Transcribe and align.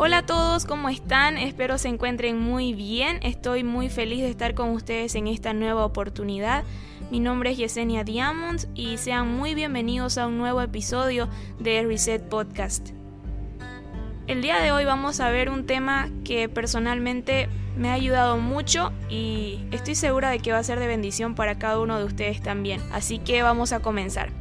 Hola 0.00 0.18
a 0.18 0.26
todos, 0.26 0.64
¿cómo 0.64 0.90
están? 0.90 1.36
Espero 1.36 1.76
se 1.76 1.88
encuentren 1.88 2.38
muy 2.38 2.72
bien. 2.72 3.18
Estoy 3.24 3.64
muy 3.64 3.88
feliz 3.88 4.20
de 4.20 4.30
estar 4.30 4.54
con 4.54 4.70
ustedes 4.70 5.16
en 5.16 5.26
esta 5.26 5.54
nueva 5.54 5.84
oportunidad. 5.84 6.62
Mi 7.10 7.18
nombre 7.18 7.50
es 7.50 7.58
Yesenia 7.58 8.04
Diamonds 8.04 8.68
y 8.76 8.96
sean 8.98 9.36
muy 9.36 9.56
bienvenidos 9.56 10.16
a 10.16 10.28
un 10.28 10.38
nuevo 10.38 10.62
episodio 10.62 11.28
de 11.58 11.82
Reset 11.82 12.22
Podcast. 12.22 12.90
El 14.28 14.40
día 14.40 14.60
de 14.60 14.70
hoy 14.70 14.84
vamos 14.84 15.18
a 15.18 15.30
ver 15.30 15.50
un 15.50 15.66
tema 15.66 16.08
que 16.24 16.48
personalmente 16.48 17.48
me 17.76 17.90
ha 17.90 17.94
ayudado 17.94 18.36
mucho 18.36 18.92
y 19.10 19.64
estoy 19.72 19.96
segura 19.96 20.30
de 20.30 20.38
que 20.38 20.52
va 20.52 20.58
a 20.58 20.62
ser 20.62 20.78
de 20.78 20.86
bendición 20.86 21.34
para 21.34 21.58
cada 21.58 21.80
uno 21.80 21.98
de 21.98 22.04
ustedes 22.04 22.40
también. 22.40 22.80
Así 22.92 23.18
que 23.18 23.42
vamos 23.42 23.72
a 23.72 23.80
comenzar. 23.80 24.37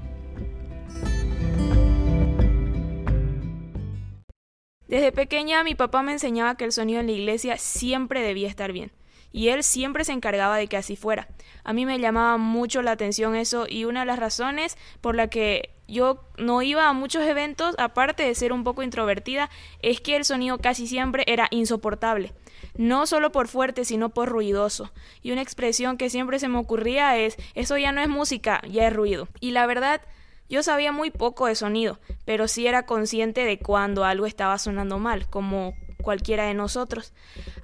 Desde 4.98 5.12
pequeña 5.12 5.64
mi 5.64 5.76
papá 5.76 6.02
me 6.02 6.12
enseñaba 6.12 6.58
que 6.58 6.66
el 6.66 6.72
sonido 6.72 7.00
en 7.02 7.06
la 7.06 7.12
iglesia 7.12 7.58
siempre 7.60 8.24
debía 8.24 8.48
estar 8.48 8.72
bien, 8.72 8.92
y 9.32 9.50
él 9.50 9.62
siempre 9.64 10.04
se 10.04 10.12
encargaba 10.12 10.58
de 10.58 10.66
que 10.66 10.76
así 10.76 10.96
fuera. 10.96 11.28
A 11.64 11.72
mí 11.72 11.86
me 11.86 12.00
llamaba 12.00 12.38
mucho 12.38 12.82
la 12.82 12.94
atención 12.94 13.36
eso 13.36 13.68
y 13.70 13.86
una 13.86 14.00
de 14.00 14.06
las 14.08 14.18
razones 14.18 14.76
por 15.00 15.16
la 15.16 15.28
que 15.28 15.70
yo 15.88 16.24
no 16.40 16.64
iba 16.64 16.90
a 16.90 16.94
muchos 16.94 17.22
eventos, 17.28 17.76
aparte 17.78 18.24
de 18.24 18.34
ser 18.34 18.52
un 18.52 18.64
poco 18.64 18.82
introvertida, 18.82 19.52
es 19.84 20.02
que 20.02 20.16
el 20.16 20.26
sonido 20.26 20.58
casi 20.58 20.88
siempre 20.88 21.26
era 21.28 21.48
insoportable. 21.52 22.34
No 22.76 23.06
solo 23.06 23.32
por 23.32 23.48
fuerte, 23.50 23.86
sino 23.86 24.10
por 24.10 24.30
ruidoso. 24.30 24.92
Y 25.22 25.32
una 25.32 25.44
expresión 25.44 25.98
que 25.98 26.10
siempre 26.10 26.40
se 26.40 26.48
me 26.48 26.58
ocurría 26.58 27.16
es, 27.18 27.38
eso 27.54 27.78
ya 27.78 27.92
no 27.92 28.02
es 28.02 28.10
música, 28.10 28.64
ya 28.68 28.88
es 28.88 28.94
ruido. 28.94 29.28
Y 29.42 29.52
la 29.52 29.68
verdad, 29.68 30.02
yo 30.50 30.64
sabía 30.64 30.92
muy 30.92 31.12
poco 31.12 31.48
de 31.48 31.56
sonido, 31.56 32.00
pero 32.26 32.48
sí 32.48 32.68
era 32.68 32.86
consciente 32.86 33.46
de 33.46 33.60
cuando 33.60 34.04
algo 34.04 34.26
estaba 34.26 34.58
sonando 34.58 35.00
mal, 35.00 35.30
como 35.30 35.74
cualquiera 36.02 36.46
de 36.46 36.54
nosotros. 36.54 37.14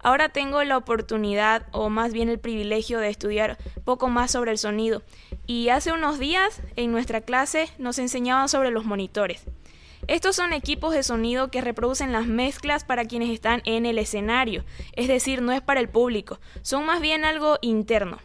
Ahora 0.01 0.29
tengo 0.29 0.63
la 0.63 0.77
oportunidad, 0.77 1.65
o 1.71 1.89
más 1.89 2.11
bien 2.11 2.29
el 2.29 2.39
privilegio, 2.39 2.99
de 2.99 3.09
estudiar 3.09 3.57
poco 3.85 4.09
más 4.09 4.31
sobre 4.31 4.51
el 4.51 4.57
sonido. 4.57 5.01
Y 5.47 5.69
hace 5.69 5.93
unos 5.93 6.19
días, 6.19 6.61
en 6.75 6.91
nuestra 6.91 7.21
clase, 7.21 7.69
nos 7.77 7.99
enseñaban 7.99 8.49
sobre 8.49 8.71
los 8.71 8.85
monitores. 8.85 9.45
Estos 10.07 10.35
son 10.35 10.51
equipos 10.51 10.93
de 10.93 11.03
sonido 11.03 11.49
que 11.49 11.61
reproducen 11.61 12.11
las 12.11 12.27
mezclas 12.27 12.83
para 12.83 13.05
quienes 13.05 13.29
están 13.29 13.61
en 13.63 13.85
el 13.85 13.97
escenario, 13.97 14.65
es 14.97 15.07
decir, 15.07 15.41
no 15.41 15.53
es 15.53 15.61
para 15.61 15.79
el 15.79 15.87
público, 15.87 16.41
son 16.61 16.85
más 16.85 16.99
bien 16.99 17.23
algo 17.23 17.57
interno. 17.61 18.19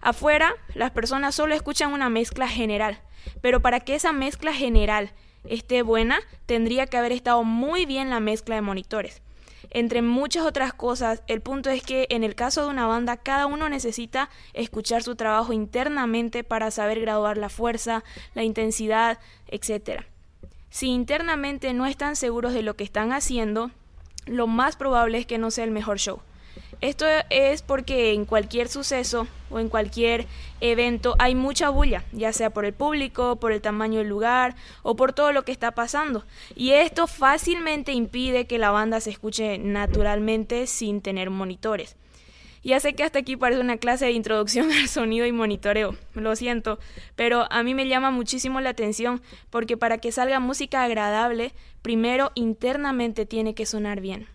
Afuera, 0.00 0.54
las 0.74 0.90
personas 0.92 1.34
solo 1.34 1.54
escuchan 1.54 1.92
una 1.92 2.08
mezcla 2.08 2.48
general, 2.48 3.00
pero 3.42 3.60
para 3.60 3.80
que 3.80 3.94
esa 3.94 4.12
mezcla 4.12 4.54
general 4.54 5.12
esté 5.44 5.82
buena, 5.82 6.20
tendría 6.46 6.86
que 6.86 6.96
haber 6.96 7.12
estado 7.12 7.44
muy 7.44 7.84
bien 7.84 8.08
la 8.10 8.20
mezcla 8.20 8.54
de 8.54 8.62
monitores. 8.62 9.22
Entre 9.70 10.00
muchas 10.02 10.46
otras 10.46 10.72
cosas, 10.72 11.22
el 11.26 11.42
punto 11.42 11.70
es 11.70 11.82
que 11.82 12.06
en 12.10 12.24
el 12.24 12.34
caso 12.34 12.64
de 12.64 12.70
una 12.70 12.86
banda, 12.86 13.18
cada 13.18 13.46
uno 13.46 13.68
necesita 13.68 14.30
escuchar 14.54 15.02
su 15.02 15.16
trabajo 15.16 15.52
internamente 15.52 16.44
para 16.44 16.70
saber 16.70 17.00
graduar 17.00 17.36
la 17.36 17.50
fuerza, 17.50 18.02
la 18.34 18.42
intensidad, 18.42 19.18
etc. 19.48 20.04
Si 20.70 20.88
internamente 20.88 21.72
no 21.74 21.86
están 21.86 22.16
seguros 22.16 22.54
de 22.54 22.62
lo 22.62 22.74
que 22.74 22.84
están 22.84 23.12
haciendo, 23.12 23.70
lo 24.26 24.46
más 24.46 24.76
probable 24.76 25.18
es 25.18 25.26
que 25.26 25.38
no 25.38 25.50
sea 25.50 25.64
el 25.64 25.70
mejor 25.70 25.98
show. 25.98 26.20
Esto 26.80 27.04
es 27.28 27.60
porque 27.60 28.12
en 28.12 28.24
cualquier 28.24 28.68
suceso 28.68 29.26
o 29.50 29.58
en 29.58 29.68
cualquier 29.68 30.26
evento 30.62 31.14
hay 31.18 31.34
mucha 31.34 31.68
bulla, 31.68 32.04
ya 32.12 32.32
sea 32.32 32.50
por 32.50 32.64
el 32.64 32.72
público, 32.72 33.36
por 33.36 33.52
el 33.52 33.60
tamaño 33.60 33.98
del 33.98 34.08
lugar 34.08 34.56
o 34.82 34.96
por 34.96 35.12
todo 35.12 35.32
lo 35.32 35.44
que 35.44 35.52
está 35.52 35.72
pasando. 35.72 36.24
Y 36.56 36.70
esto 36.70 37.06
fácilmente 37.06 37.92
impide 37.92 38.46
que 38.46 38.58
la 38.58 38.70
banda 38.70 39.00
se 39.00 39.10
escuche 39.10 39.58
naturalmente 39.58 40.66
sin 40.66 41.02
tener 41.02 41.28
monitores. 41.28 41.96
Ya 42.62 42.78
sé 42.78 42.94
que 42.94 43.04
hasta 43.04 43.18
aquí 43.18 43.36
parece 43.36 43.60
una 43.60 43.76
clase 43.76 44.06
de 44.06 44.12
introducción 44.12 44.72
al 44.72 44.88
sonido 44.88 45.26
y 45.26 45.32
monitoreo, 45.32 45.96
lo 46.14 46.34
siento, 46.34 46.78
pero 47.14 47.46
a 47.50 47.62
mí 47.62 47.74
me 47.74 47.88
llama 47.88 48.10
muchísimo 48.10 48.60
la 48.60 48.70
atención 48.70 49.20
porque 49.50 49.76
para 49.76 49.98
que 49.98 50.12
salga 50.12 50.40
música 50.40 50.82
agradable, 50.82 51.52
primero 51.82 52.32
internamente 52.34 53.26
tiene 53.26 53.54
que 53.54 53.66
sonar 53.66 54.00
bien. 54.00 54.28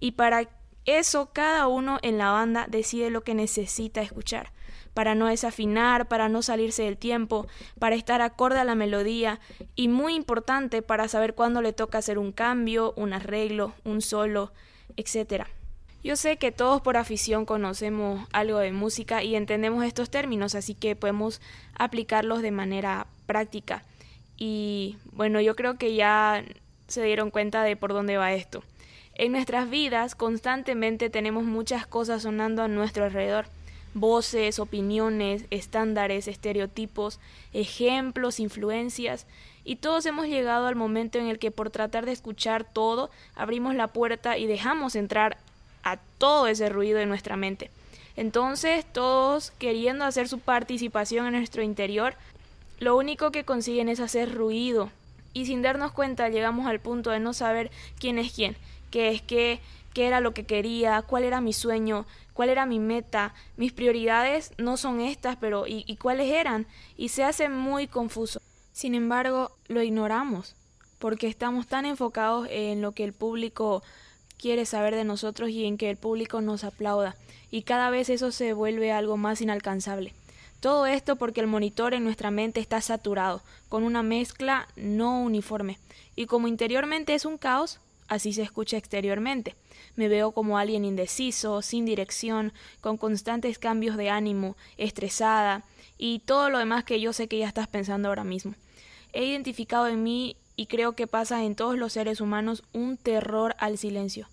Y 0.00 0.12
para 0.12 0.48
eso 0.86 1.30
cada 1.32 1.66
uno 1.66 1.98
en 2.02 2.18
la 2.18 2.30
banda 2.30 2.66
decide 2.68 3.10
lo 3.10 3.22
que 3.22 3.34
necesita 3.34 4.02
escuchar, 4.02 4.52
para 4.92 5.14
no 5.14 5.26
desafinar, 5.26 6.08
para 6.08 6.28
no 6.28 6.42
salirse 6.42 6.84
del 6.84 6.98
tiempo, 6.98 7.46
para 7.78 7.96
estar 7.96 8.22
acorde 8.22 8.60
a 8.60 8.64
la 8.64 8.74
melodía 8.74 9.40
y 9.74 9.88
muy 9.88 10.14
importante 10.14 10.82
para 10.82 11.08
saber 11.08 11.34
cuándo 11.34 11.62
le 11.62 11.72
toca 11.72 11.98
hacer 11.98 12.18
un 12.18 12.32
cambio, 12.32 12.92
un 12.96 13.12
arreglo, 13.12 13.72
un 13.84 14.02
solo, 14.02 14.52
etc. 14.96 15.46
Yo 16.04 16.16
sé 16.16 16.36
que 16.36 16.52
todos 16.52 16.82
por 16.82 16.98
afición 16.98 17.46
conocemos 17.46 18.28
algo 18.32 18.58
de 18.58 18.72
música 18.72 19.22
y 19.22 19.36
entendemos 19.36 19.84
estos 19.84 20.10
términos, 20.10 20.54
así 20.54 20.74
que 20.74 20.96
podemos 20.96 21.40
aplicarlos 21.74 22.42
de 22.42 22.50
manera 22.50 23.06
práctica. 23.26 23.84
Y 24.36 24.98
bueno, 25.12 25.40
yo 25.40 25.56
creo 25.56 25.78
que 25.78 25.94
ya 25.94 26.44
se 26.88 27.02
dieron 27.02 27.30
cuenta 27.30 27.62
de 27.62 27.76
por 27.76 27.92
dónde 27.94 28.18
va 28.18 28.34
esto. 28.34 28.62
En 29.16 29.30
nuestras 29.30 29.70
vidas 29.70 30.16
constantemente 30.16 31.08
tenemos 31.08 31.44
muchas 31.44 31.86
cosas 31.86 32.22
sonando 32.22 32.62
a 32.62 32.68
nuestro 32.68 33.04
alrededor. 33.04 33.46
Voces, 33.94 34.58
opiniones, 34.58 35.44
estándares, 35.50 36.26
estereotipos, 36.26 37.20
ejemplos, 37.52 38.40
influencias, 38.40 39.26
y 39.64 39.76
todos 39.76 40.04
hemos 40.06 40.26
llegado 40.26 40.66
al 40.66 40.74
momento 40.74 41.18
en 41.20 41.28
el 41.28 41.38
que 41.38 41.52
por 41.52 41.70
tratar 41.70 42.06
de 42.06 42.12
escuchar 42.12 42.64
todo, 42.64 43.08
abrimos 43.36 43.76
la 43.76 43.86
puerta 43.86 44.36
y 44.36 44.46
dejamos 44.46 44.96
entrar 44.96 45.38
a 45.84 45.98
todo 46.18 46.48
ese 46.48 46.68
ruido 46.68 46.98
en 46.98 47.08
nuestra 47.08 47.36
mente. 47.36 47.70
Entonces, 48.16 48.84
todos 48.84 49.52
queriendo 49.58 50.04
hacer 50.04 50.26
su 50.28 50.40
participación 50.40 51.26
en 51.26 51.34
nuestro 51.34 51.62
interior, 51.62 52.14
lo 52.80 52.96
único 52.96 53.30
que 53.30 53.44
consiguen 53.44 53.88
es 53.88 54.00
hacer 54.00 54.34
ruido. 54.34 54.90
Y 55.32 55.46
sin 55.46 55.62
darnos 55.62 55.92
cuenta 55.92 56.28
llegamos 56.28 56.66
al 56.66 56.80
punto 56.80 57.10
de 57.10 57.20
no 57.20 57.32
saber 57.32 57.70
quién 57.98 58.18
es 58.18 58.32
quién 58.32 58.56
qué 58.94 59.08
es 59.08 59.22
qué, 59.22 59.58
qué 59.92 60.06
era 60.06 60.20
lo 60.20 60.34
que 60.34 60.44
quería, 60.44 61.02
cuál 61.02 61.24
era 61.24 61.40
mi 61.40 61.52
sueño, 61.52 62.06
cuál 62.32 62.48
era 62.48 62.64
mi 62.64 62.78
meta, 62.78 63.34
mis 63.56 63.72
prioridades 63.72 64.52
no 64.56 64.76
son 64.76 65.00
estas, 65.00 65.34
pero 65.34 65.66
¿y, 65.66 65.82
y 65.88 65.96
cuáles 65.96 66.30
eran? 66.30 66.68
Y 66.96 67.08
se 67.08 67.24
hace 67.24 67.48
muy 67.48 67.88
confuso. 67.88 68.40
Sin 68.72 68.94
embargo, 68.94 69.50
lo 69.66 69.82
ignoramos, 69.82 70.54
porque 71.00 71.26
estamos 71.26 71.66
tan 71.66 71.86
enfocados 71.86 72.46
en 72.52 72.82
lo 72.82 72.92
que 72.92 73.02
el 73.02 73.12
público 73.12 73.82
quiere 74.38 74.64
saber 74.64 74.94
de 74.94 75.02
nosotros 75.02 75.50
y 75.50 75.64
en 75.64 75.76
que 75.76 75.90
el 75.90 75.96
público 75.96 76.40
nos 76.40 76.62
aplauda, 76.62 77.16
y 77.50 77.62
cada 77.62 77.90
vez 77.90 78.10
eso 78.10 78.30
se 78.30 78.52
vuelve 78.52 78.92
algo 78.92 79.16
más 79.16 79.40
inalcanzable. 79.40 80.14
Todo 80.60 80.86
esto 80.86 81.16
porque 81.16 81.40
el 81.40 81.48
monitor 81.48 81.94
en 81.94 82.04
nuestra 82.04 82.30
mente 82.30 82.60
está 82.60 82.80
saturado, 82.80 83.42
con 83.68 83.82
una 83.82 84.04
mezcla 84.04 84.68
no 84.76 85.20
uniforme, 85.20 85.80
y 86.14 86.26
como 86.26 86.46
interiormente 86.46 87.12
es 87.14 87.24
un 87.24 87.38
caos, 87.38 87.80
Así 88.14 88.32
se 88.32 88.42
escucha 88.42 88.76
exteriormente. 88.76 89.56
Me 89.96 90.06
veo 90.06 90.30
como 90.30 90.56
alguien 90.56 90.84
indeciso, 90.84 91.62
sin 91.62 91.84
dirección, 91.84 92.52
con 92.80 92.96
constantes 92.96 93.58
cambios 93.58 93.96
de 93.96 94.08
ánimo, 94.08 94.56
estresada 94.76 95.64
y 95.98 96.20
todo 96.20 96.48
lo 96.48 96.58
demás 96.58 96.84
que 96.84 97.00
yo 97.00 97.12
sé 97.12 97.26
que 97.26 97.38
ya 97.38 97.48
estás 97.48 97.66
pensando 97.66 98.08
ahora 98.08 98.22
mismo. 98.22 98.54
He 99.12 99.24
identificado 99.24 99.88
en 99.88 100.04
mí, 100.04 100.36
y 100.54 100.66
creo 100.66 100.92
que 100.92 101.08
pasa 101.08 101.42
en 101.42 101.56
todos 101.56 101.76
los 101.76 101.92
seres 101.92 102.20
humanos, 102.20 102.62
un 102.72 102.96
terror 102.96 103.56
al 103.58 103.78
silencio. 103.78 104.28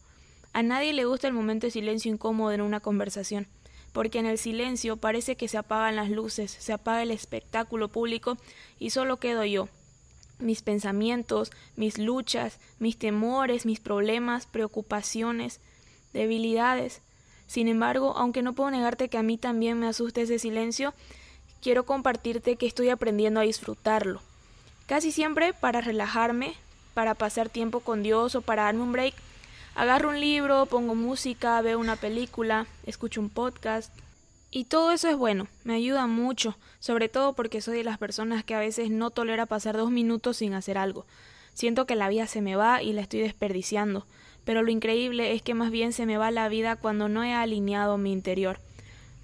A 0.53 0.61
nadie 0.61 0.93
le 0.93 1.05
gusta 1.05 1.27
el 1.27 1.33
momento 1.33 1.65
de 1.65 1.71
silencio 1.71 2.13
incómodo 2.13 2.51
en 2.51 2.61
una 2.61 2.81
conversación, 2.81 3.47
porque 3.93 4.19
en 4.19 4.27
el 4.27 4.37
silencio 4.37 4.97
parece 4.97 5.35
que 5.37 5.47
se 5.47 5.57
apagan 5.57 5.95
las 5.95 6.11
luces, 6.11 6.51
se 6.51 6.71
apaga 6.71 7.01
el 7.01 7.09
espectáculo 7.09 7.87
público 7.87 8.37
y 8.77 8.91
solo 8.91 9.17
quedo 9.17 9.43
yo, 9.43 9.69
mis 10.41 10.61
pensamientos, 10.61 11.51
mis 11.75 11.97
luchas, 11.97 12.59
mis 12.79 12.97
temores, 12.97 13.65
mis 13.65 13.79
problemas, 13.79 14.45
preocupaciones, 14.45 15.59
debilidades. 16.13 17.01
Sin 17.47 17.67
embargo, 17.67 18.13
aunque 18.17 18.41
no 18.41 18.53
puedo 18.53 18.71
negarte 18.71 19.09
que 19.09 19.17
a 19.17 19.23
mí 19.23 19.37
también 19.37 19.79
me 19.79 19.87
asusta 19.87 20.21
ese 20.21 20.39
silencio, 20.39 20.93
quiero 21.61 21.85
compartirte 21.85 22.55
que 22.55 22.67
estoy 22.67 22.89
aprendiendo 22.89 23.39
a 23.39 23.43
disfrutarlo. 23.43 24.21
Casi 24.87 25.11
siempre 25.11 25.53
para 25.53 25.81
relajarme, 25.81 26.55
para 26.93 27.13
pasar 27.13 27.49
tiempo 27.49 27.79
con 27.79 28.03
Dios 28.03 28.35
o 28.35 28.41
para 28.41 28.63
darme 28.63 28.83
un 28.83 28.91
break, 28.91 29.13
agarro 29.75 30.09
un 30.09 30.19
libro, 30.19 30.65
pongo 30.65 30.95
música, 30.95 31.61
veo 31.61 31.79
una 31.79 31.95
película, 31.95 32.67
escucho 32.85 33.21
un 33.21 33.29
podcast, 33.29 33.93
y 34.51 34.65
todo 34.65 34.91
eso 34.91 35.07
es 35.07 35.15
bueno, 35.15 35.47
me 35.63 35.75
ayuda 35.75 36.07
mucho, 36.07 36.57
sobre 36.79 37.07
todo 37.07 37.33
porque 37.33 37.61
soy 37.61 37.77
de 37.77 37.83
las 37.85 37.97
personas 37.97 38.43
que 38.43 38.53
a 38.53 38.59
veces 38.59 38.89
no 38.89 39.09
tolera 39.09 39.45
pasar 39.45 39.77
dos 39.77 39.91
minutos 39.91 40.37
sin 40.37 40.53
hacer 40.53 40.77
algo. 40.77 41.05
Siento 41.53 41.85
que 41.85 41.95
la 41.95 42.09
vida 42.09 42.27
se 42.27 42.41
me 42.41 42.57
va 42.57 42.83
y 42.83 42.91
la 42.91 43.01
estoy 43.01 43.21
desperdiciando, 43.21 44.05
pero 44.43 44.61
lo 44.61 44.69
increíble 44.69 45.33
es 45.33 45.41
que 45.41 45.53
más 45.53 45.71
bien 45.71 45.93
se 45.93 46.05
me 46.05 46.17
va 46.17 46.31
la 46.31 46.49
vida 46.49 46.75
cuando 46.75 47.07
no 47.07 47.23
he 47.23 47.33
alineado 47.33 47.97
mi 47.97 48.11
interior. 48.11 48.59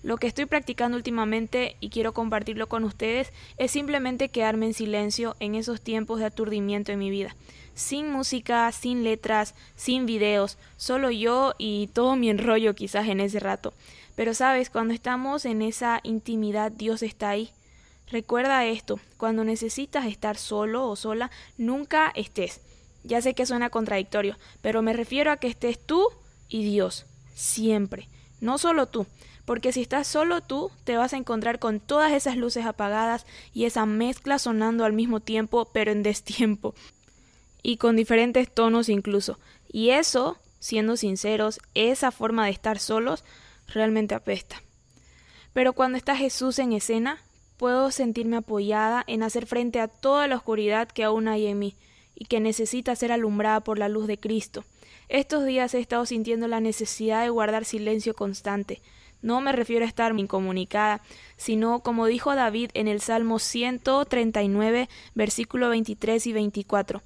Lo 0.02 0.16
que 0.16 0.28
estoy 0.28 0.46
practicando 0.46 0.96
últimamente 0.96 1.76
y 1.82 1.90
quiero 1.90 2.14
compartirlo 2.14 2.68
con 2.70 2.86
ustedes 2.86 3.34
es 3.58 3.72
simplemente 3.72 4.30
quedarme 4.30 4.68
en 4.68 4.74
silencio 4.74 5.36
en 5.42 5.56
esos 5.56 5.82
tiempos 5.82 6.20
de 6.20 6.26
aturdimiento 6.26 6.94
en 6.94 7.00
mi 7.00 7.10
vida. 7.10 7.36
Sin 7.74 8.12
música, 8.12 8.72
sin 8.72 9.04
letras, 9.04 9.56
sin 9.76 10.06
videos, 10.06 10.58
solo 10.78 11.12
yo 11.12 11.54
y 11.58 11.88
todo 11.88 12.16
mi 12.16 12.30
enrollo 12.30 12.76
quizás 12.76 13.10
en 13.10 13.20
ese 13.20 13.40
rato. 13.40 13.74
Pero 14.18 14.34
sabes, 14.34 14.72
cuando 14.72 14.96
estamos 14.96 15.46
en 15.46 15.62
esa 15.62 16.00
intimidad, 16.02 16.72
Dios 16.72 17.04
está 17.04 17.30
ahí. 17.30 17.52
Recuerda 18.10 18.66
esto, 18.66 19.00
cuando 19.16 19.44
necesitas 19.44 20.08
estar 20.08 20.38
solo 20.38 20.90
o 20.90 20.96
sola, 20.96 21.30
nunca 21.60 22.12
estés. 22.16 22.62
Ya 23.04 23.22
sé 23.22 23.36
que 23.36 23.46
suena 23.46 23.70
contradictorio, 23.70 24.36
pero 24.64 24.82
me 24.82 24.94
refiero 24.94 25.32
a 25.32 25.38
que 25.38 25.48
estés 25.48 25.78
tú 25.78 26.10
y 26.50 26.64
Dios, 26.64 27.06
siempre, 27.36 28.10
no 28.42 28.58
solo 28.58 28.88
tú, 28.88 29.06
porque 29.46 29.72
si 29.72 29.84
estás 29.84 30.08
solo 30.08 30.42
tú, 30.42 30.72
te 30.84 30.98
vas 30.98 31.14
a 31.14 31.18
encontrar 31.18 31.60
con 31.60 31.80
todas 31.80 32.12
esas 32.12 32.38
luces 32.38 32.66
apagadas 32.66 33.28
y 33.54 33.66
esa 33.66 33.86
mezcla 33.86 34.40
sonando 34.40 34.84
al 34.84 34.94
mismo 34.94 35.20
tiempo, 35.20 35.70
pero 35.72 35.92
en 35.92 36.02
destiempo, 36.02 36.74
y 37.62 37.78
con 37.78 37.96
diferentes 37.96 38.52
tonos 38.52 38.90
incluso. 38.90 39.38
Y 39.72 39.92
eso, 39.92 40.40
siendo 40.60 40.98
sinceros, 40.98 41.60
esa 41.76 42.10
forma 42.10 42.46
de 42.46 42.52
estar 42.52 42.80
solos, 42.80 43.24
realmente 43.68 44.16
apesta. 44.16 44.62
Pero 45.54 45.74
cuando 45.74 45.98
está 45.98 46.16
Jesús 46.16 46.60
en 46.60 46.74
escena, 46.74 47.22
puedo 47.58 47.92
sentirme 47.92 48.38
apoyada 48.38 49.04
en 49.08 49.24
hacer 49.24 49.46
frente 49.46 49.80
a 49.80 49.88
toda 49.88 50.28
la 50.28 50.36
oscuridad 50.36 50.88
que 50.88 51.04
aún 51.04 51.28
hay 51.28 51.48
en 51.48 51.60
mí 51.60 51.76
y 52.16 52.26
que 52.26 52.40
necesita 52.40 52.96
ser 52.96 53.12
alumbrada 53.12 53.62
por 53.62 53.80
la 53.80 53.90
luz 53.90 54.08
de 54.08 54.18
Cristo. 54.18 54.64
Estos 55.10 55.46
días 55.46 55.74
he 55.74 55.80
estado 55.80 56.06
sintiendo 56.06 56.48
la 56.48 56.60
necesidad 56.60 57.24
de 57.24 57.30
guardar 57.30 57.66
silencio 57.66 58.14
constante. 58.14 58.82
No 59.22 59.42
me 59.42 59.52
refiero 59.52 59.86
a 59.86 59.88
estar 59.88 60.18
incomunicada, 60.18 61.02
sino 61.38 61.80
como 61.80 62.06
dijo 62.06 62.36
David 62.36 62.70
en 62.74 62.88
el 62.88 63.02
Salmo 63.02 63.40
139, 63.40 64.90
versículo 65.16 65.70
23 65.70 66.28
y 66.28 66.34
24. 66.34 67.02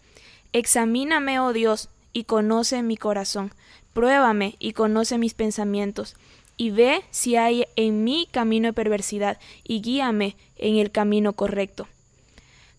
Examíname, 0.52 1.40
oh 1.40 1.54
Dios, 1.54 1.90
y 2.12 2.26
conoce 2.26 2.84
mi 2.84 2.98
corazón. 2.98 3.54
Pruébame 3.94 4.56
y 4.60 4.74
conoce 4.74 5.18
mis 5.18 5.34
pensamientos. 5.34 6.16
Y 6.62 6.70
ve 6.70 7.04
si 7.10 7.38
hay 7.38 7.66
en 7.76 8.04
mí 8.04 8.28
camino 8.30 8.68
de 8.68 8.74
perversidad, 8.74 9.40
y 9.64 9.82
guíame 9.82 10.36
en 10.58 10.76
el 10.76 10.92
camino 10.92 11.34
correcto. 11.34 11.88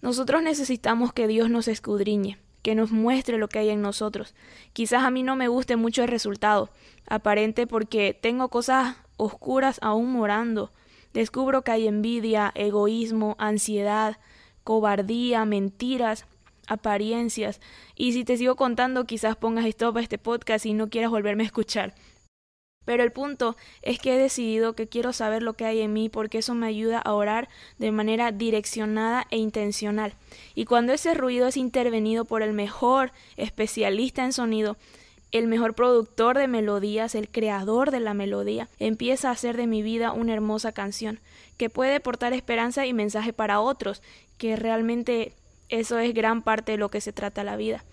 Nosotros 0.03 0.41
necesitamos 0.41 1.13
que 1.13 1.27
Dios 1.27 1.51
nos 1.51 1.67
escudriñe, 1.67 2.39
que 2.63 2.77
nos 2.77 2.93
muestre 2.93 3.39
lo 3.39 3.49
que 3.49 3.59
hay 3.59 3.71
en 3.71 3.83
nosotros. 3.83 4.37
Quizás 4.73 5.03
a 5.03 5.11
mí 5.11 5.25
no 5.25 5.35
me 5.35 5.49
guste 5.49 5.75
mucho 5.75 6.05
el 6.05 6.09
resultado, 6.11 6.71
aparente 7.09 7.67
porque 7.67 8.15
tengo 8.15 8.51
cosas 8.51 8.95
oscuras 9.17 9.81
aún 9.83 10.13
morando. 10.13 10.71
Descubro 11.13 11.63
que 11.63 11.73
hay 11.73 11.89
envidia, 11.89 12.53
egoísmo, 12.55 13.35
ansiedad, 13.41 14.19
cobardía, 14.63 15.45
mentiras, 15.45 16.27
apariencias. 16.69 17.61
Y 17.97 18.13
si 18.13 18.25
te 18.25 18.37
sigo 18.37 18.55
contando, 18.55 19.07
quizás 19.07 19.35
pongas 19.35 19.67
stop 19.67 19.97
a 19.97 20.03
este 20.03 20.19
podcast 20.19 20.67
y 20.67 20.73
no 20.73 20.89
quieras 20.89 21.11
volverme 21.11 21.43
a 21.43 21.47
escuchar. 21.47 21.97
Pero 22.85 23.03
el 23.03 23.13
punto 23.13 23.57
es 23.83 23.99
que 23.99 24.15
he 24.15 24.19
decidido 24.19 24.75
que 24.75 24.89
quiero 24.89 25.13
saber 25.13 25.43
lo 25.43 25.55
que 25.55 25.65
hay 25.65 25.81
en 25.81 25.93
mí 25.93 26.09
porque 26.09 26.39
eso 26.39 26.55
me 26.55 26.67
ayuda 26.67 26.99
a 26.99 27.13
orar 27.13 27.49
de 27.79 27.93
manera 27.93 28.33
direccionada 28.33 29.27
e 29.31 29.39
intencional. 29.39 30.15
Y 30.55 30.65
cuando 30.65 30.93
ese 30.93 31.15
ruido 31.15 31.47
es 31.47 31.57
intervenido 31.57 32.25
por 32.25 32.43
el 32.43 32.53
mejor 32.53 33.13
especialista 33.37 34.25
en 34.25 34.33
sonido, 34.33 34.77
el 35.31 35.47
mejor 35.47 35.75
productor 35.75 36.37
de 36.37 36.47
melodías, 36.47 37.15
el 37.15 37.29
creador 37.29 37.91
de 37.91 38.01
la 38.01 38.15
melodía, 38.15 38.69
empieza 38.79 39.29
a 39.29 39.33
hacer 39.33 39.57
de 39.57 39.67
mi 39.67 39.83
vida 39.83 40.13
una 40.13 40.35
hermosa 40.35 40.73
canción 40.73 41.21
que 41.57 41.71
puede 41.71 42.01
portar 42.01 42.33
esperanza 42.33 42.87
y 42.87 42.93
mensaje 42.93 43.33
para 43.33 43.61
otros, 43.61 44.03
que 44.37 44.57
realmente 44.57 45.33
eso 45.69 45.99
es 45.99 46.13
gran 46.13 46.43
parte 46.43 46.73
de 46.73 46.79
lo 46.79 46.91
que 46.91 47.01
se 47.01 47.13
trata 47.13 47.45
la 47.45 47.57
vida. 47.57 47.85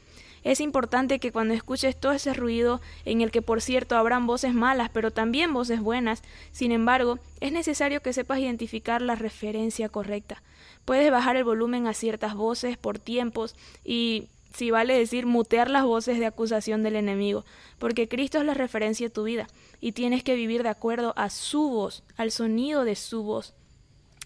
Es 0.49 0.61
importante 0.61 1.19
que 1.19 1.31
cuando 1.31 1.53
escuches 1.53 1.95
todo 1.95 2.11
ese 2.11 2.33
ruido, 2.33 2.81
en 3.05 3.21
el 3.21 3.29
que 3.29 3.43
por 3.43 3.61
cierto 3.61 3.95
habrán 3.95 4.25
voces 4.25 4.55
malas, 4.55 4.89
pero 4.91 5.11
también 5.11 5.53
voces 5.53 5.79
buenas, 5.79 6.23
sin 6.51 6.71
embargo, 6.71 7.19
es 7.39 7.51
necesario 7.51 8.01
que 8.01 8.13
sepas 8.13 8.39
identificar 8.39 9.03
la 9.03 9.13
referencia 9.13 9.89
correcta. 9.89 10.41
Puedes 10.85 11.11
bajar 11.11 11.35
el 11.35 11.43
volumen 11.43 11.85
a 11.85 11.93
ciertas 11.93 12.33
voces 12.33 12.77
por 12.77 12.97
tiempos 12.97 13.55
y 13.85 14.29
si 14.51 14.71
vale 14.71 14.97
decir, 14.97 15.27
mutear 15.27 15.69
las 15.69 15.83
voces 15.83 16.17
de 16.17 16.25
acusación 16.25 16.81
del 16.81 16.95
enemigo, 16.95 17.45
porque 17.77 18.07
Cristo 18.07 18.39
es 18.39 18.45
la 18.45 18.55
referencia 18.55 19.05
de 19.05 19.13
tu 19.13 19.25
vida 19.25 19.45
y 19.79 19.91
tienes 19.91 20.23
que 20.23 20.33
vivir 20.33 20.63
de 20.63 20.69
acuerdo 20.69 21.13
a 21.15 21.29
su 21.29 21.69
voz, 21.69 22.01
al 22.17 22.31
sonido 22.31 22.85
de 22.85 22.95
su 22.95 23.21
voz. 23.21 23.53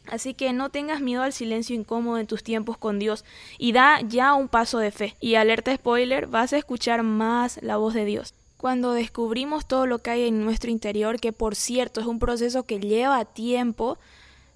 Así 0.07 0.33
que 0.33 0.51
no 0.53 0.69
tengas 0.69 1.01
miedo 1.01 1.23
al 1.23 1.33
silencio 1.33 1.75
incómodo 1.75 2.17
en 2.17 2.27
tus 2.27 2.43
tiempos 2.43 2.77
con 2.77 2.99
Dios 2.99 3.23
y 3.57 3.71
da 3.71 4.01
ya 4.01 4.33
un 4.33 4.47
paso 4.47 4.79
de 4.79 4.91
fe. 4.91 5.15
Y 5.19 5.35
alerta 5.35 5.73
spoiler, 5.73 6.27
vas 6.27 6.53
a 6.53 6.57
escuchar 6.57 7.03
más 7.03 7.59
la 7.61 7.77
voz 7.77 7.93
de 7.93 8.05
Dios. 8.05 8.33
Cuando 8.57 8.93
descubrimos 8.93 9.67
todo 9.67 9.87
lo 9.87 9.99
que 9.99 10.11
hay 10.11 10.27
en 10.27 10.43
nuestro 10.43 10.71
interior, 10.71 11.19
que 11.19 11.33
por 11.33 11.55
cierto 11.55 12.01
es 12.01 12.07
un 12.07 12.19
proceso 12.19 12.63
que 12.63 12.79
lleva 12.79 13.25
tiempo, 13.25 13.97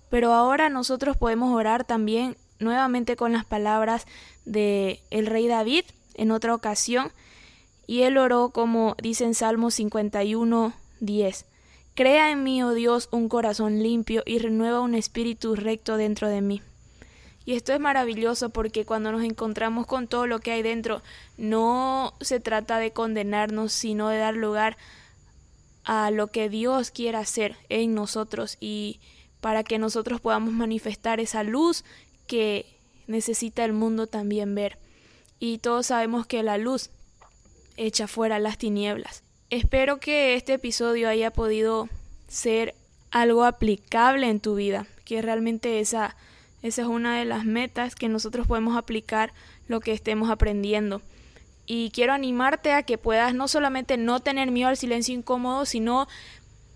pero 0.09 0.33
ahora 0.33 0.69
nosotros 0.69 1.17
podemos 1.17 1.53
orar 1.53 1.83
también 1.83 2.38
nuevamente 2.59 3.15
con 3.15 3.33
las 3.33 3.45
palabras 3.45 4.05
de 4.45 5.01
el 5.11 5.27
rey 5.27 5.47
David 5.47 5.83
en 6.13 6.31
otra 6.31 6.55
ocasión, 6.55 7.11
y 7.85 8.03
él 8.03 8.17
oró 8.17 8.49
como 8.49 8.95
dice 9.01 9.23
en 9.23 9.33
Salmo 9.33 9.71
51, 9.71 10.73
10. 10.99 11.45
Crea 11.97 12.29
en 12.29 12.44
mí, 12.44 12.61
oh 12.61 12.75
Dios, 12.75 13.09
un 13.09 13.27
corazón 13.27 13.81
limpio 13.81 14.21
y 14.23 14.38
renueva 14.38 14.81
un 14.81 14.94
espíritu 14.94 15.55
recto 15.55 15.97
dentro 15.97 16.29
de 16.29 16.41
mí. 16.41 16.61
Y 17.44 17.53
esto 17.53 17.73
es 17.73 17.79
maravilloso 17.79 18.51
porque 18.51 18.85
cuando 18.85 19.11
nos 19.11 19.23
encontramos 19.23 19.88
con 19.88 20.07
todo 20.07 20.27
lo 20.27 20.39
que 20.39 20.51
hay 20.51 20.61
dentro, 20.61 21.01
no 21.38 22.13
se 22.21 22.39
trata 22.39 22.77
de 22.77 22.94
condenarnos, 22.94 23.73
sino 23.73 24.09
de 24.09 24.19
dar 24.19 24.35
lugar 24.35 24.77
a 25.85 26.11
lo 26.11 26.27
que 26.27 26.49
Dios 26.49 26.91
quiera 26.91 27.17
hacer 27.17 27.55
en 27.67 27.95
nosotros 27.95 28.57
y 28.59 28.99
para 29.41 29.63
que 29.63 29.79
nosotros 29.79 30.21
podamos 30.21 30.53
manifestar 30.53 31.19
esa 31.19 31.41
luz 31.41 31.83
que 32.27 32.77
necesita 33.07 33.65
el 33.65 33.73
mundo 33.73 34.05
también 34.05 34.53
ver. 34.53 34.77
Y 35.39 35.57
todos 35.57 35.88
sabemos 35.88 36.27
que 36.27 36.44
la 36.44 36.59
luz 36.59 36.91
echa 37.75 38.07
fuera 38.07 38.38
las 38.38 38.59
tinieblas. 38.59 39.23
Espero 39.49 40.01
que 40.01 40.35
este 40.35 40.55
episodio 40.55 41.07
haya 41.07 41.31
podido 41.31 41.88
ser 42.27 42.75
algo 43.11 43.45
aplicable 43.45 44.27
en 44.29 44.41
tu 44.41 44.55
vida, 44.55 44.88
que 45.05 45.21
realmente 45.21 45.79
esa, 45.79 46.17
esa 46.63 46.81
es 46.81 46.88
una 46.89 47.17
de 47.17 47.23
las 47.23 47.45
metas 47.45 47.95
que 47.95 48.09
nosotros 48.09 48.45
podemos 48.45 48.75
aplicar 48.75 49.31
lo 49.69 49.79
que 49.79 49.94
estemos 49.94 50.29
aprendiendo. 50.29 51.01
Y 51.66 51.92
quiero 51.92 52.11
animarte 52.11 52.73
a 52.73 52.83
que 52.83 52.97
puedas 52.97 53.33
no 53.33 53.47
solamente 53.47 53.95
no 53.95 54.19
tener 54.19 54.51
miedo 54.51 54.68
al 54.68 54.75
silencio 54.75 55.16
incómodo, 55.16 55.66
sino 55.66 56.09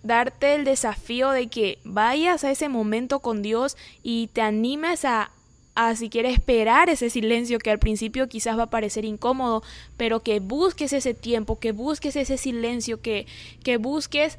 darte 0.02 0.56
el 0.56 0.64
desafío 0.64 1.32
de 1.32 1.48
que 1.48 1.80
vayas 1.84 2.46
a 2.46 2.52
ese 2.52 2.70
momento 2.70 3.20
con 3.20 3.42
Dios 3.42 3.76
y 4.02 4.28
te 4.28 4.42
animes 4.42 5.04
a 5.04 5.32
a 5.76 5.96
si 5.96 6.10
quieres 6.10 6.34
esperar 6.34 6.90
ese 6.90 7.10
silencio 7.10 7.60
que 7.60 7.72
al 7.72 7.80
principio 7.80 8.28
quizás 8.28 8.58
va 8.58 8.64
a 8.64 8.70
parecer 8.70 9.06
incómodo, 9.06 9.64
pero 9.98 10.22
que 10.22 10.40
busques 10.40 10.94
ese 10.94 11.14
tiempo, 11.14 11.60
que 11.60 11.72
busques 11.72 12.16
ese 12.16 12.38
silencio, 12.38 13.02
que, 13.02 13.26
que 13.64 13.78
busques 13.78 14.38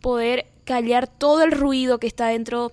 poder 0.00 0.46
callar 0.64 1.06
todo 1.06 1.42
el 1.42 1.52
ruido 1.52 1.98
que 1.98 2.06
está 2.06 2.26
dentro 2.28 2.72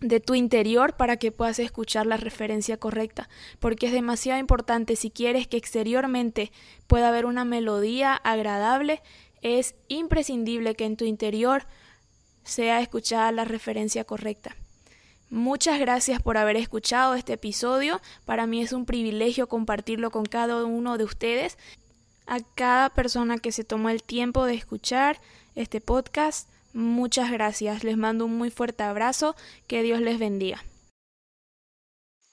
de 0.00 0.20
tu 0.20 0.34
interior 0.34 0.94
para 0.94 1.16
que 1.16 1.32
puedas 1.32 1.58
escuchar 1.58 2.06
la 2.06 2.18
referencia 2.18 2.76
correcta, 2.76 3.28
porque 3.60 3.86
es 3.86 3.92
demasiado 3.92 4.38
importante 4.38 4.94
si 4.94 5.10
quieres 5.10 5.46
que 5.46 5.56
exteriormente 5.56 6.52
pueda 6.86 7.08
haber 7.08 7.24
una 7.24 7.44
melodía 7.44 8.14
agradable, 8.14 9.02
es 9.40 9.74
imprescindible 9.88 10.74
que 10.74 10.84
en 10.84 10.96
tu 10.96 11.04
interior 11.04 11.66
sea 12.44 12.80
escuchada 12.80 13.32
la 13.32 13.44
referencia 13.44 14.04
correcta. 14.04 14.54
Muchas 15.28 15.80
gracias 15.80 16.22
por 16.22 16.36
haber 16.36 16.56
escuchado 16.56 17.14
este 17.14 17.32
episodio. 17.32 18.00
Para 18.24 18.46
mí 18.46 18.62
es 18.62 18.72
un 18.72 18.86
privilegio 18.86 19.48
compartirlo 19.48 20.10
con 20.12 20.24
cada 20.24 20.64
uno 20.64 20.98
de 20.98 21.04
ustedes. 21.04 21.58
A 22.26 22.38
cada 22.54 22.90
persona 22.90 23.38
que 23.38 23.50
se 23.50 23.64
tomó 23.64 23.90
el 23.90 24.04
tiempo 24.04 24.44
de 24.44 24.54
escuchar 24.54 25.20
este 25.56 25.80
podcast, 25.80 26.48
muchas 26.72 27.32
gracias. 27.32 27.82
Les 27.82 27.96
mando 27.96 28.24
un 28.24 28.38
muy 28.38 28.50
fuerte 28.50 28.84
abrazo. 28.84 29.34
Que 29.66 29.82
Dios 29.82 30.00
les 30.00 30.20
bendiga. 30.20 30.64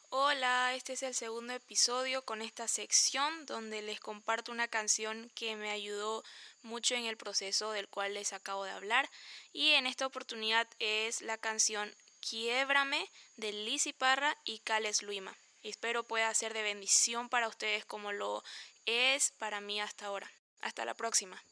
Hola, 0.09 0.75
este 0.75 0.93
es 0.93 1.01
el 1.01 1.15
segundo 1.15 1.53
episodio 1.53 2.23
con 2.23 2.43
esta 2.43 2.67
sección 2.67 3.47
donde 3.47 3.81
les 3.81 3.99
comparto 3.99 4.51
una 4.51 4.67
canción 4.67 5.31
que 5.33 5.55
me 5.55 5.71
ayudó 5.71 6.23
mucho 6.61 6.93
en 6.93 7.05
el 7.05 7.17
proceso 7.17 7.71
del 7.71 7.87
cual 7.87 8.13
les 8.13 8.31
acabo 8.31 8.63
de 8.63 8.69
hablar 8.69 9.09
y 9.51 9.69
en 9.69 9.87
esta 9.87 10.05
oportunidad 10.05 10.67
es 10.77 11.23
la 11.23 11.39
canción 11.39 11.91
Quiebrame 12.29 13.09
de 13.35 13.51
Lizzy 13.51 13.91
Parra 13.91 14.37
y 14.45 14.59
Cales 14.59 15.03
Luima. 15.03 15.35
Espero 15.61 16.03
pueda 16.03 16.33
ser 16.33 16.53
de 16.53 16.63
bendición 16.63 17.27
para 17.27 17.49
ustedes 17.49 17.85
como 17.85 18.13
lo 18.13 18.43
es 18.85 19.31
para 19.37 19.59
mí 19.59 19.81
hasta 19.81 20.05
ahora. 20.05 20.31
Hasta 20.61 20.85
la 20.85 20.93
próxima. 20.93 21.43